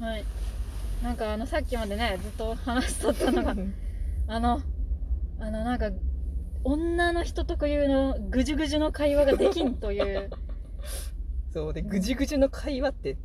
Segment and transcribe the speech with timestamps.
[0.00, 0.24] はい。
[1.02, 3.54] なんかあのさっきまでねずっと話しとったのが
[4.26, 4.60] あの
[5.38, 5.90] あのなんか
[6.62, 10.30] 女の人特有のぐじゅぐじゅの会話ができんという。
[11.52, 13.16] そうでぐじぐじの会話って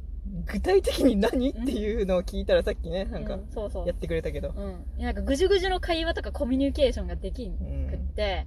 [0.45, 1.49] 具体的に何？
[1.49, 3.87] っていうのを聞いたらさっきねなんかうんそうそう。
[3.87, 4.49] やってくれたけど。
[4.49, 4.61] う
[4.99, 7.57] ん、なんかぐじゅぐじゅの会話とかコミュニケーションができんう
[7.89, 8.07] くっん。
[8.09, 8.45] て、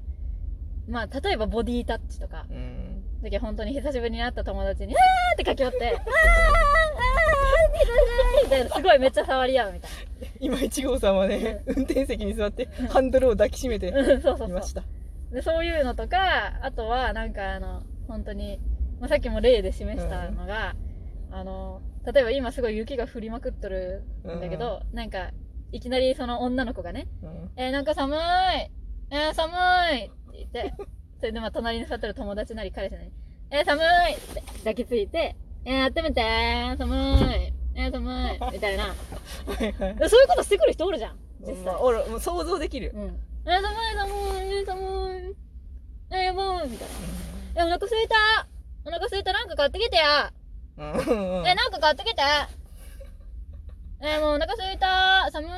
[0.87, 2.47] まあ例えばボディタッチとか。
[2.51, 3.03] うん。
[3.23, 7.22] だけど本当に久しぶりに会った友達に「あー!」って駆け寄って「あーあー
[8.45, 8.75] みたいな。
[8.75, 9.91] すごいめっちゃ触り合うみたい
[10.41, 14.07] 今1号さんはね運転席に座ってハンドルを抱きしめてなうん。
[14.07, 14.83] そうそうそいました。
[15.31, 18.59] うでそういうのとかあとはなんかあの本当に、
[19.01, 20.75] まあ、さっきも例で示したのが、
[21.31, 21.81] あの
[22.13, 25.31] 例えば今すごい雪が降りまくっとるんだけど、なんか
[25.73, 27.51] いきなりその女の子がねうん。
[27.57, 28.19] えー、なんか寒い
[29.15, 29.53] えー、寒
[29.95, 30.75] いって言って、
[31.21, 33.13] それでまあ隣に座ってる友達なり彼氏なり、
[33.51, 36.23] えー、寒いって抱きついて、えー、温めて
[36.79, 37.53] 寒い。
[37.75, 38.53] えー、寒い。
[38.53, 38.95] みたいな。
[39.47, 41.65] そういうことしてくる人おるじゃん、実際。
[41.67, 42.05] まあおる。
[42.09, 43.21] もう想像できるうん。
[43.45, 44.11] えー、寒い寒
[44.45, 44.81] いえー、寒
[45.31, 45.37] い。
[46.11, 46.69] えー、やばい。
[46.69, 46.95] みたいな。
[47.57, 48.47] えー、お腹すいた。
[48.85, 49.33] お腹すいた。
[49.33, 50.33] なんか買ってきてや。
[50.79, 50.93] うん。
[50.93, 50.99] うん
[51.47, 52.23] えー、なんか買ってきて。
[54.01, 55.31] えー、もうお腹すいた。
[55.31, 55.51] 寒い。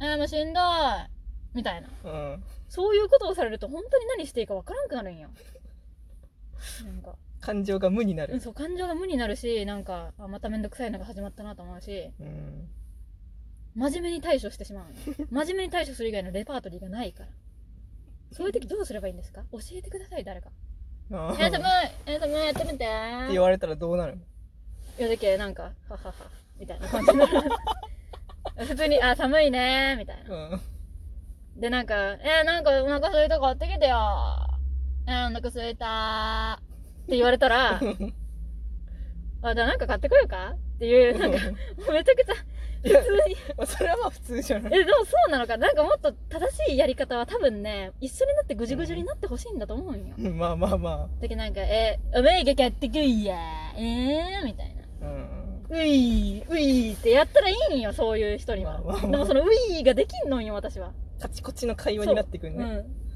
[0.00, 0.64] えー、もうしんどい。
[1.54, 1.88] みたいな。
[2.04, 2.44] うん。
[2.68, 5.28] そういうことをされると本当に何していいかわからんくなるんよ。
[6.84, 12.68] なんか、感情が無になるうん、そう、感情が無になるし、なんか、あ、まためんどくさいのが始まったなと思うし、うん
[13.78, 15.26] 真面目に対処してしまうの。
[15.30, 17.30] 真面目に対処する以外のレパートリーがないから。
[18.32, 19.42] そういう時どうすればいいんですか？
[19.52, 20.48] 教えてください、誰か。
[21.12, 22.86] あえー、寒いーえー、寒いやってみてって
[23.32, 24.18] 言われたらどうなる
[24.98, 26.14] いやだけなんか、ははは、
[26.58, 27.32] みたいな感じになる。
[28.66, 30.34] 普通に、あ、寒いねみたいな。
[30.34, 30.60] うん
[31.60, 33.96] で、なんか、えー、なんかお腹空いた買ってきてよ
[35.06, 36.60] えー、お腹空いた
[37.06, 37.80] って言われたら、
[39.42, 40.54] あ、じゃあなんか買ってこようか？
[40.56, 41.38] っていう、なんか、
[41.92, 42.34] めちゃくちゃ、
[42.82, 42.96] 普通
[43.28, 43.36] に。
[43.56, 44.72] まあそれはまあ普通じゃない。
[44.74, 45.56] え、でもそうなのか？
[45.56, 50.14] なんかもっと正しいやり方は多分ね、一緒になってぐじぐじになってほしいんだと思うんよ。
[50.18, 53.36] うんまあまあまだけどなんか、えー、お前が買ってこいや。
[53.76, 55.06] えー、みたいな。
[55.06, 55.10] あ
[55.70, 55.76] うん。
[55.76, 58.80] ういー、ういーってやったらいいんよ、そういう人には。
[58.84, 59.10] まあまあまあ。
[59.12, 60.92] でもそのういーができんのんよ、私は。
[61.20, 62.64] カチコチの会話になってくるね。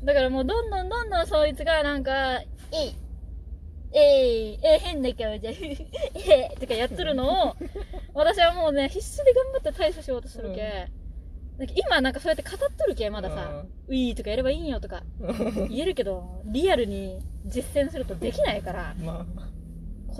[0.01, 0.03] う。
[0.05, 0.05] ん。
[0.07, 2.41] だからもうどんどんどんどんそいつがなんか、
[2.73, 2.95] えい、
[3.93, 7.57] えい、え、変な顔じゃ、 えとかやっとるのを、
[8.15, 10.89] 私はもうね、必死で頑張って対処しようとするけ。
[11.59, 15.03] なんか今なんかそうやって語っとるけ、まださ、ういーとかやればいいんよとか
[15.69, 19.27] 言えるけど、リアルに実践するとできないから、ま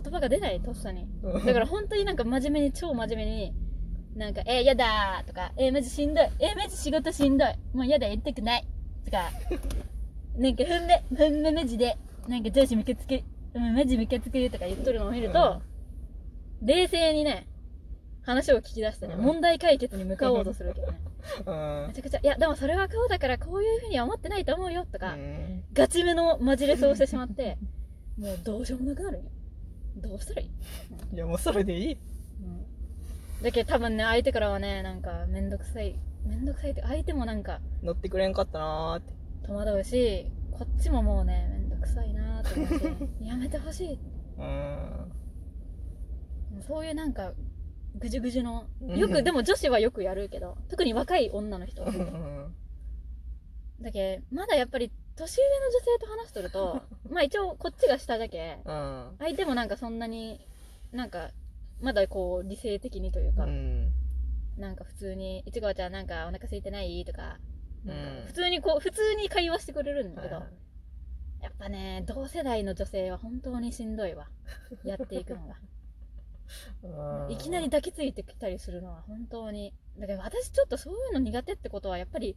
[0.03, 1.07] 言葉が出ない、とっさに。
[1.25, 3.55] あだから本当になんか真面目に、超真面目に、
[4.17, 6.29] なんか、えー、やだーとか、えー、マジしんどい。
[6.39, 7.77] えー、マジ仕事しんどい。
[7.77, 8.67] もうやだ、やりたくない。
[9.05, 9.31] とか、
[10.37, 11.97] なんか、ふんめ、ふんめマジで、
[12.29, 13.23] なんか上司ムカつく、うん、
[13.55, 15.63] マジムカつくとか言っとるのを見ると、
[16.63, 17.47] 冷静にね、
[18.23, 19.23] 話を聞き出してね、うん。
[19.23, 21.01] 問題解決に向かおうとするけどね。
[21.47, 21.53] う
[21.85, 21.89] ん。
[21.89, 25.65] めちゃくちゃ、いや、でもそれはこうだからこういうふうには思ってないと思うよ、とか、うん。
[25.73, 27.59] ガチめのマジレスをしてしまって、
[28.19, 29.31] もうどうしようもなくなるんよ。
[29.97, 30.51] どうしたらいい
[31.15, 31.93] いやもうそれでいい。
[31.93, 33.43] うん。
[33.43, 39.15] だけど多分ね相手からはねなんかめんどくさいめんどくさいって相手もなんか乗ってくれんかったなーって。
[39.47, 41.49] 戸惑うしこっちももうね
[41.81, 42.77] くさいなと思って。
[43.25, 43.99] やめてほしい。
[46.67, 47.33] そういうなんか
[47.97, 48.99] ぐじゅぐじゅのうん。
[48.99, 52.55] よくでも女子はよくやるけど特に若い女の人うん
[53.81, 59.17] だけまだやっぱり年上の女性と話しとると まあ一応こっちが下だけうん。
[59.19, 60.41] 相手もなんかそんなに
[60.93, 61.31] なんか
[61.81, 63.93] まだこう理性的にというか、うん。
[64.57, 67.39] なんか普通に「いちごちゃんなんかお腹空いてない?」とか
[67.85, 68.27] なんかうん。
[68.27, 70.43] 普通にこう普通に会話してくれるんだけど、
[71.43, 74.29] やっぱね同世代の女性は本当にしんどいわ。
[74.85, 75.57] やっていくのが。
[76.83, 79.73] うんいきなり抱きついてきたりするのは本当に。
[79.99, 82.37] だから私ちょっとそういうの苦手ってことはやっぱり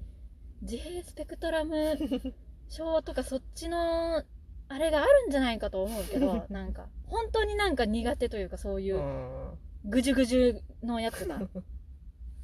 [0.62, 1.98] 自閉スペクトラム
[2.70, 4.24] 症とかそっちの
[4.70, 6.90] あれがあるんじゃないかと思うけどなんか。
[7.08, 11.42] 本当になんか苦手というかそういううんぐじゅぐじゅのやつが。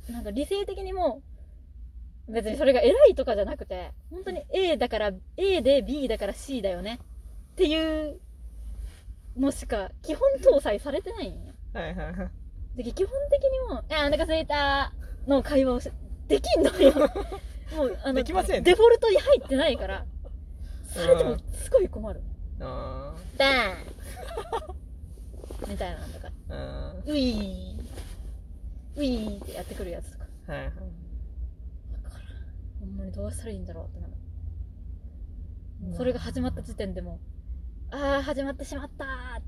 [0.10, 1.22] なんか理性的にも
[2.30, 7.00] 別にそれが偉いとかじゃなくて本当に A だから A で B だから C だよね。
[7.54, 8.20] っていう
[9.38, 11.54] のしか基本搭載されてないんよ。
[11.74, 12.30] はいはいは
[12.78, 12.84] い。
[12.84, 14.94] で基本的にも「あお腹すいた」
[15.28, 15.92] の会話をし
[16.28, 16.94] できんのよ。
[17.76, 20.06] もうあのできませんデフォルトに入ってないから。
[20.86, 22.22] されてもすごい困る。
[22.60, 23.74] あバー
[24.74, 25.70] ン。
[25.70, 26.32] みたいなのとか。
[26.50, 26.54] ー。
[26.54, 27.80] うんウィー
[28.96, 30.26] ウィーってやってくるやつとか。
[30.48, 31.09] はいはい
[33.06, 34.14] にどうしたらいいんだろうってなる。
[35.96, 37.20] それが始まった時点でも
[37.92, 39.42] うああ始まってしまった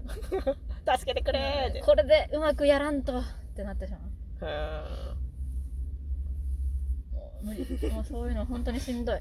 [0.97, 1.81] 助けてくれーって。
[1.81, 3.23] これでうまくやらんとっ
[3.55, 4.01] てなってしまう。
[4.43, 4.81] へ
[7.13, 7.89] もう無理。
[7.91, 9.19] もうそういうの本当にしんどい。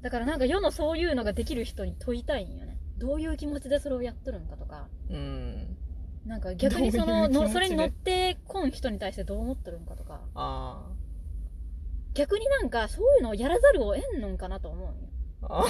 [0.00, 2.78] だからなんか世のそういうのができる人に問いたいんよね。
[2.96, 4.88] どういう気持ちでそれをやっとるんかとか。
[5.10, 5.76] ーうん。
[6.24, 10.22] なんか逆にそののそれに乗ってこん人に対してどう思ってるんかとか。
[10.34, 10.92] あ
[12.16, 14.94] 逆になんかそういうのをやらざるを得んのんかなと思う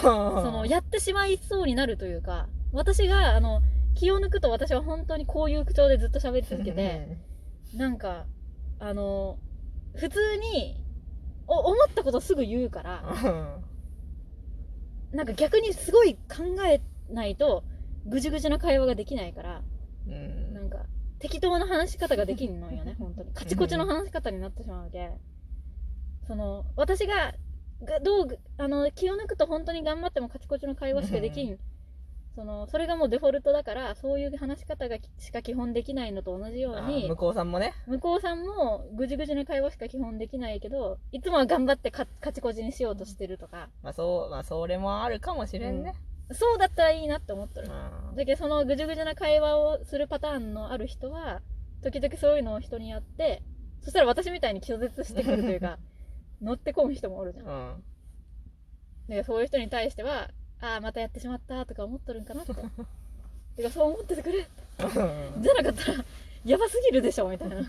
[0.00, 3.62] そのやってしまいそうになるというか私があの
[3.94, 7.19] 気を抜くと私は本当にこういう口調でずっと喋り続けて
[7.75, 8.26] なんか
[8.78, 9.38] あの
[9.96, 10.82] 普通に
[11.48, 13.02] お思ったことすぐ言うから
[15.12, 16.81] なんか逆にすごい考え
[17.12, 17.64] ないと
[18.06, 19.62] ぐじゅぐじゅな会話ができないから
[20.06, 20.54] うん。
[20.54, 20.78] なんか
[21.19, 23.32] 適当な話し方ができんのよね本当に。
[23.32, 25.10] カチコチの話し方になってしまうので
[26.26, 27.34] その私が
[27.84, 31.58] がどうあの気を抜くと本当に頑張ってもカチコチの会話しかできん。
[32.34, 37.73] そのそれがもうデフォルトだからそういう話し方がしか基本できないのと同じように向こうさんもね。
[37.87, 43.70] 向こうさんもぐじぐじな会話しか基本できないけどいつもは頑張ってカカチコチにしようとしてるとか。
[43.82, 45.94] まあそうまあそれもあるかもしれんね。
[46.32, 47.69] そうだったらいいなって思ってる。
[47.69, 48.17] うん。
[48.17, 51.40] だけどそのぐじゅぐじゅな会話をするパターンのある人は
[51.82, 53.43] 時々そういうのを人にやって
[53.81, 55.79] そしたら私みたいに拒絶してくるというか
[56.42, 57.46] 乗ってこむ人もおるじゃん。
[57.46, 59.16] うん。
[59.16, 60.30] らそういう人に対しては
[60.60, 62.54] ああまたやってしまったとか思っとるんかなって。
[63.56, 64.38] てかそう思っててくれ。
[64.38, 64.84] う
[65.38, 65.42] ん。
[65.42, 66.04] じゃなかったら
[66.44, 67.60] やばすぎるでしょみたいな。
[67.60, 67.64] い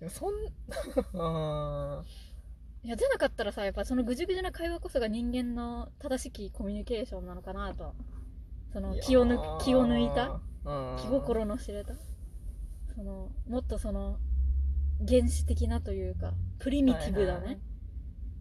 [0.00, 2.04] でもそん うん。
[2.82, 7.94] やじゃなかったらさやっぱそのぐじゅぐじゅな会話こそが人間の正しきコミュニケーションなのかなと。
[8.72, 10.40] その気を抜く気を抜いた。
[10.64, 10.96] うん。
[10.98, 11.94] 気心の知れた。
[12.94, 14.18] そのもっとその
[15.06, 17.69] 原始的なというかプリミティブだね、はいはい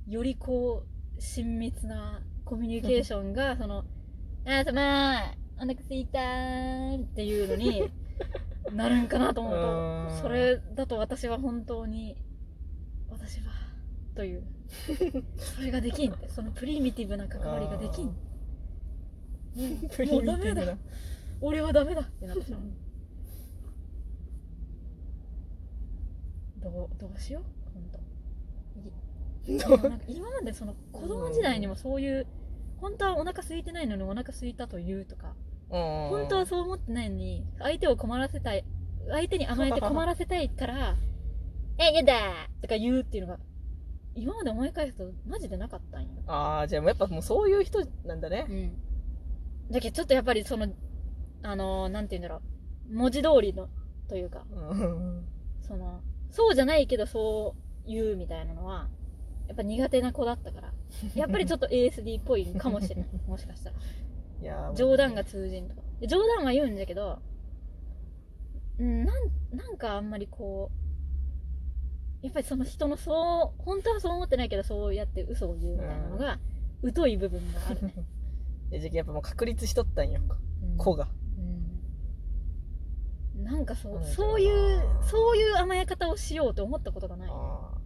[0.09, 0.83] よりこ
[1.17, 3.85] う親密なコミュニケーションがその
[4.45, 7.83] 「あーさまーお腹すいたー」っていうのに
[8.73, 10.09] なるんかなと思ううん。
[10.09, 12.17] とそれだと私は本当に
[13.09, 13.51] 私は
[14.15, 14.43] という。
[15.37, 18.07] それができん そのプリミティブな関わりができん。
[18.07, 18.09] ん
[20.11, 20.77] もうダメだ。
[21.41, 22.01] 俺はダメだ。
[22.01, 22.61] ってなってしまう。
[26.61, 27.99] どうどうしよう本当
[29.47, 32.27] 今までその子供時代にもそういう
[32.77, 35.35] 本当はお腹空いてないのにお腹空いたと言うとか
[35.69, 38.65] 本本当はそう思ってないのに相手を困らせたい
[39.09, 40.95] 相手に甘えて困らせたいから
[41.77, 42.13] 「えやだ!」
[42.61, 43.39] とか言うっていうのが
[44.15, 46.09] 今まで思い返すとマジでなかったんよ。
[46.27, 48.45] ああじゃあもうやっぱもうそういう人なんだね。
[48.49, 48.77] うん。
[49.71, 50.67] だけどちょっとやっぱりその
[51.43, 52.41] あのーなんて言うんだろ
[52.89, 53.69] う文字通りの
[54.07, 55.25] というかうん
[55.61, 56.01] その
[56.31, 58.89] そうじゃないけどそう言うみたいなのは
[59.49, 60.73] やっぱ苦手な子だったから。
[61.15, 63.07] やっぱりちょっと ASD っぽいかもしれない。
[63.27, 63.75] もしかしたら。
[64.41, 65.81] いや冗談が通じんとか。
[65.99, 67.19] で冗談は言うんだけど
[68.79, 69.17] うんなん
[69.51, 76.39] なんかあんまりこうやっぱりその人のそう本当はそう思ってないけどそうやって嘘を言うみたいなのが
[76.95, 77.93] 疎い部分があるね、
[78.71, 80.21] いやじゃあやっぱもう確立しとったんよ。
[80.63, 80.77] うん。
[80.77, 81.09] 子が。
[83.37, 83.43] うん。
[83.43, 87.29] なんかそうそういうそういう甘え方をしようと思ったことがない。
[87.29, 87.78] あ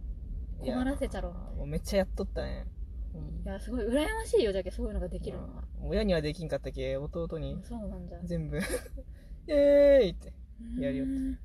[0.60, 2.66] 困らせちゃろうもうめっちゃやっとったね。
[3.14, 3.48] うん。
[3.48, 5.44] いやすごい羨ましいよじゃけそういうのができるの。
[5.44, 5.88] は、うん。
[5.88, 8.58] 親にはできんかったけ弟にそうなんじゃ全部。
[9.48, 10.32] えーいって
[10.78, 11.38] やるようん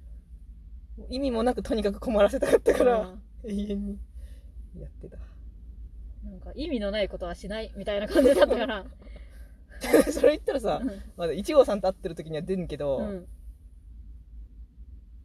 [1.10, 3.00] 意味もなくとにかく困らせたかったから
[3.44, 3.52] うん。
[3.52, 4.00] 永遠に
[4.78, 5.18] やってた。
[6.24, 8.86] なんか意味のないことはしないみたいな感じだったから。
[10.12, 10.82] それ言ったらさ
[11.16, 13.28] まだ1号さんと会ってる時には出んけど、うん。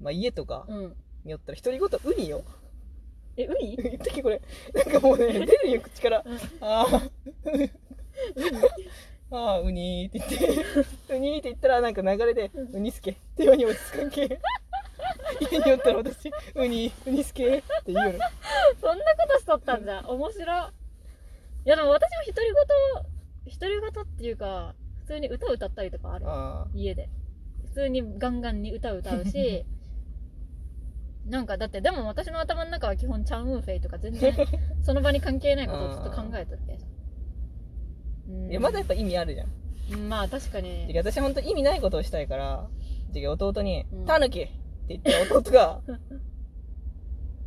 [0.00, 0.97] まあ家とかうん。
[1.25, 2.44] によったら独り言ウニよ
[3.37, 3.76] えウニ？
[3.83, 4.41] 言ったっけこれ。
[4.75, 6.23] なんかもうね出るんよ口から。
[6.25, 6.87] う んあ
[9.31, 10.55] あああウニーって言っ
[11.09, 11.14] て。
[11.14, 13.11] ウニーって言ったらなんか流れでうんウニスケ。
[13.12, 14.41] って言わに落ち着かんけ。
[15.50, 18.19] 家におったら私ウニウニスケって言うの
[18.81, 20.05] そんなことしとったんじゃ。
[20.09, 20.43] 面白。
[20.43, 20.47] い
[21.67, 22.53] いやでも私も独り
[23.45, 26.25] 言独り言っていうか普通に歌歌ったりとかある。
[26.29, 27.09] あ家で。
[27.67, 29.64] 普通にガンガンに歌歌うし
[31.26, 34.35] なんかだってでも私の頭の中は基本チャンウーフェイとか全然
[34.83, 36.87] その場に関係ないことをずっと考えとってさ。
[38.28, 38.47] うん。
[38.47, 39.49] あいやまだやっぱ意味あるじゃん。
[39.93, 40.87] うんまあ確かに。
[40.87, 42.69] てか私本当意味ないことをしたいから
[43.14, 44.50] 弟にうん「タヌキ!」って
[44.88, 45.81] 言ったら弟が、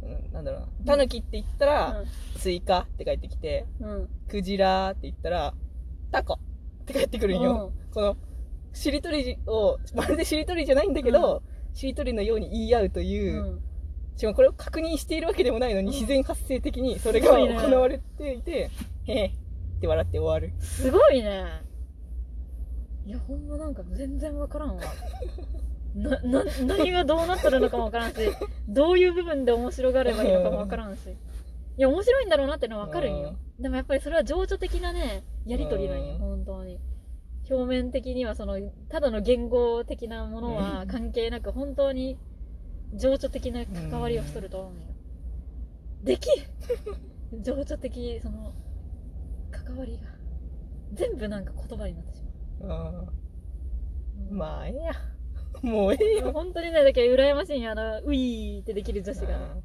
[0.02, 2.04] うん、なんだろうな「タヌキ」って言ったら
[2.38, 3.90] 「スイカ」って帰ってきてうん。
[3.90, 5.54] うん「クジラ」って言ったら
[6.12, 6.34] 「タコ」
[6.82, 8.18] って帰ってくるんよ、この
[8.74, 11.44] しりとりをまるでしりとりじゃないんだけど、
[11.74, 13.62] しりとりのように言い合うとういう、ん
[14.18, 18.72] しかもこれを確認しているわけでもないのに、うん自然発生的にそれが行われていて、
[19.06, 19.32] へへっ
[19.80, 20.60] て笑って終わる。
[20.60, 21.62] すごいね
[23.06, 24.84] いやほんまなんか全然わからんわ
[25.96, 28.18] な、な、何がどうなってるのかもわからんし、
[28.68, 31.10] どういう部分で面白がればいいのかもわからんし。
[31.10, 33.36] いや、面白いんだろうなってのはわかるんよ。
[33.60, 36.80] でもやっぱりそれは情緒的なね、やりとりなんよ、うん本当に。
[37.50, 38.60] 表面的にはその、
[38.90, 42.18] ただの言語的なものは関係なく、本当に
[42.96, 44.82] 情緒的な関わりをしとると思うんよ。
[46.04, 48.54] できん情緒的、その、
[49.52, 50.18] 関わりが。
[50.94, 52.24] 全部なんか言葉になってし
[52.62, 53.10] まう。
[54.32, 54.94] うんまあええや
[55.62, 59.58] もうええよ本当にね、だけど羨ましいんよあの、ウィーってできる女子が。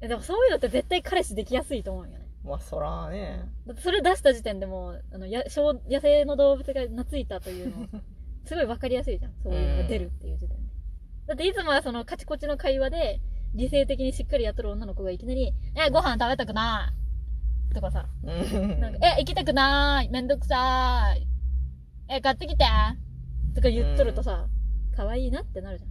[0.00, 2.18] えでもそういうのって絶対彼氏できやすいと思うよね。
[2.18, 7.88] うんまあそらねそれ出した時点でもう、あの、や小野生の動物が懐いたというの
[8.44, 9.32] すごいわかりやすいじゃん。
[9.42, 10.63] そういうのが出るっていう時点で。
[11.26, 13.20] だっていつもはそのカチコチの会話で、
[13.54, 16.92] 理性的にしっかりやっとる女の子がいきなり、え、ご飯食べたくな
[17.70, 21.26] いとかさ、うんなんか、え、行きたくないめんどくさい
[22.08, 22.64] え、買ってきて
[23.54, 24.48] とか言っとるとさ、
[24.96, 25.90] 可愛いなってなるじゃん。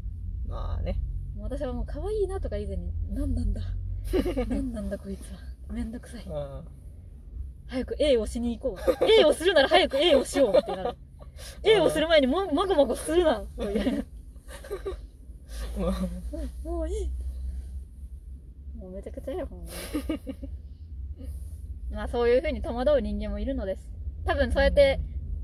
[0.49, 0.99] まあね
[1.39, 3.61] 私はもう可愛いなとか以前に、何なんだ？
[4.47, 5.39] 何なんだこいつは。
[5.73, 6.23] めんどくさい。
[6.25, 6.65] うん
[7.65, 9.05] 早く A をしに行こう。
[9.19, 10.97] A をするなら早く A をしようってなる。
[11.63, 15.02] A をする前にもまごまごするなというまあ
[16.63, 17.11] もういい。
[18.77, 20.39] もうめちゃくちゃや、ほんまに。
[21.91, 23.89] まあそういう風に戸惑う人間もいるのです。
[24.25, 24.99] 多分そうやって、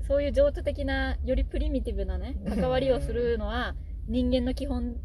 [0.06, 3.76] そういう情緒的な、よりプリミティブなね、関わりをするのは、
[4.08, 4.96] 人間の基本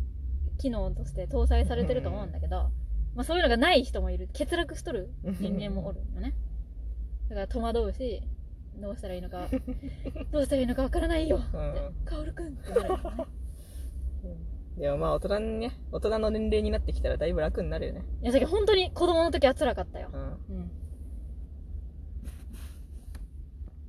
[0.57, 2.71] 機能として搭載されてると思うんだけど、
[3.13, 4.27] まあそういうのがない人もいる。
[4.37, 6.33] 欠落しとる人間もおるよね。
[7.29, 8.21] だから戸惑うし、
[8.77, 9.47] どうしたらいいのか、
[10.31, 13.01] どうしたらいいのかわからないよってうん、カオルくんってなるよね。
[14.77, 18.03] でもまあ大人にね大人の年齢になってきたらだいぶ楽になるよね。
[18.21, 20.09] いや、だけど本当に子供の時は辛かったよ。
[20.13, 20.71] うん